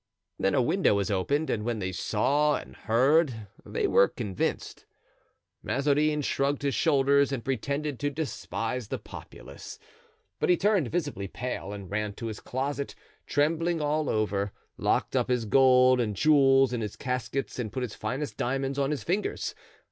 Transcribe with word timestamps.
Then 0.39 0.55
a 0.55 0.63
window 0.63 0.95
was 0.95 1.11
opened 1.11 1.51
and 1.51 1.63
when 1.63 1.77
they 1.77 1.91
saw 1.91 2.55
and 2.55 2.75
heard 2.75 3.45
they 3.63 3.85
were 3.85 4.07
convinced. 4.07 4.87
Mazarin 5.61 6.23
shrugged 6.23 6.63
his 6.63 6.73
shoulders 6.73 7.31
and 7.31 7.45
pretended 7.45 7.99
to 7.99 8.09
despise 8.09 8.87
the 8.87 8.97
populace; 8.97 9.77
but 10.39 10.49
he 10.49 10.57
turned 10.57 10.87
visibly 10.87 11.27
pale 11.27 11.71
and 11.71 11.91
ran 11.91 12.13
to 12.13 12.25
his 12.25 12.39
closet, 12.39 12.95
trembling 13.27 13.79
all 13.79 14.09
over, 14.09 14.51
locked 14.75 15.15
up 15.15 15.29
his 15.29 15.45
gold 15.45 16.01
and 16.01 16.15
jewels 16.15 16.73
in 16.73 16.81
his 16.81 16.95
caskets 16.95 17.59
and 17.59 17.71
put 17.71 17.83
his 17.83 17.93
finest 17.93 18.37
diamonds 18.37 18.79
on 18.79 18.89
his 18.89 19.03
fingers. 19.03 19.53